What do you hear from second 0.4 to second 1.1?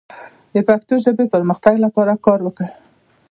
د پښتو